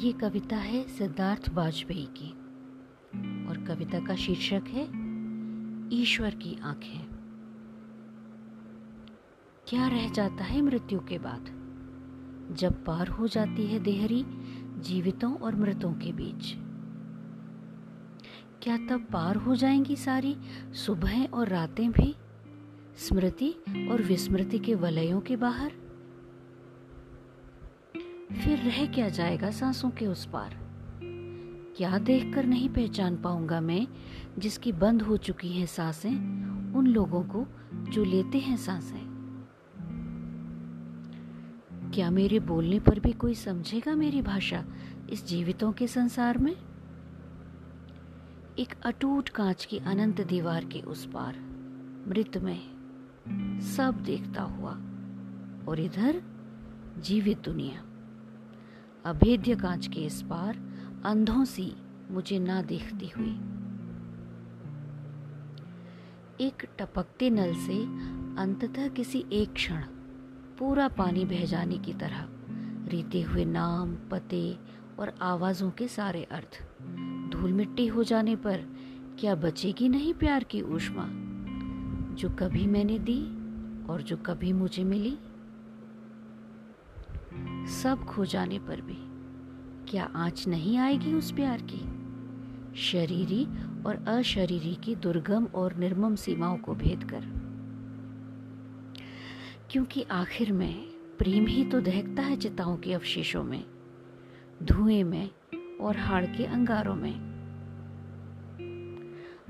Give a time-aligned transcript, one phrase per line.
[0.00, 2.30] ये कविता है सिद्धार्थ वाजपेयी की।
[3.46, 4.84] और कविता का शीर्षक है,
[6.00, 7.06] ईश्वर की आँखें।
[9.68, 11.44] क्या रह जाता है मृत्यु के बाद?
[12.56, 14.24] जब पार हो जाती है देहरी,
[14.80, 16.54] जीवितों और मृतों के बीच।
[18.62, 20.36] क्या तब पार हो जाएँगी सारी
[20.72, 22.14] सुबह और रातें भी?
[22.96, 23.50] स्मृति
[23.90, 25.72] और विस्मृति के वलयों के बाहर?
[28.60, 30.58] रह क्या जाएगा सांसों के उस पार?
[31.76, 33.86] क्या देखकर नहीं पहचान पाऊँगा मैं
[34.38, 36.14] जिसकी बंद हो चुकी हैं साँसें,
[36.72, 39.10] उन लोगों को जो लेते हैं साँसें?
[41.94, 44.64] क्या मेरे बोलने पर भी कोई समझेगा मेरी भाषा
[45.10, 46.56] इस जीवितों के संसार में?
[48.58, 51.36] एक अटूट कांच की अनंत दीवार के उस पार,
[52.08, 52.60] मृत में,
[53.60, 54.72] सब देखता हुआ,
[55.68, 56.22] और इधर
[56.98, 57.84] जीवित दुनिया।
[59.04, 60.58] अभेद्य कांच के इस पार
[61.04, 61.72] अंधों सी
[62.10, 63.32] मुझे ना देखती हुई
[66.46, 67.82] एक टपकते नल से
[68.42, 69.82] अंततः किसी एक क्षण
[70.58, 72.28] पूरा पानी बह जाने की तरह
[72.88, 74.58] रीते हुए नाम, पते
[74.98, 76.62] और आवाजों के सारे अर्थ
[77.32, 78.56] धूल मिट्टी हो जाने पर
[79.20, 81.06] क्या बचेगी नहीं प्यार की ऊष्मा,
[82.14, 83.20] जो कभी मैंने दी
[83.86, 85.18] और जो कभी मुझे मिली?
[87.66, 88.96] सब खो जाने पर भी।
[89.90, 92.00] क्या आँच नहीं आएगी उस प्यार की?
[92.80, 93.44] शरीरी
[93.82, 97.40] और अशरीरी की दुर्गम और निर्मम सीमाओं को भेद कर।
[99.70, 100.84] क्योंकि आखिर में
[101.18, 103.64] प्रेम ही तो दहकता है चिताओं के अवशेषों में,
[104.62, 105.30] धुएँ में
[105.80, 107.30] और हाड़ के अंगारों में।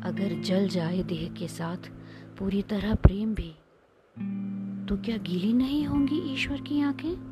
[0.03, 1.91] अगर जल जाए देह के साथ
[2.38, 3.55] पूरी तरह प्रेम भी
[4.86, 7.30] तो क्या गीली नहीं होंगी ईश्वर की आँखें?